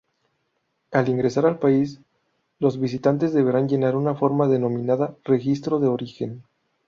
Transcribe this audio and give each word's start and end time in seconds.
Al 0.91 1.09
ingresar 1.09 1.45
al 1.45 1.59
país, 1.59 1.99
los 2.57 2.79
visitantes 2.79 3.33
deberán 3.33 3.69
llenar 3.69 3.95
una 3.95 4.15
forma 4.15 4.47
denominada 4.47 5.15
Registro 5.25 5.77
de 5.79 5.87
Origen. 5.89 6.43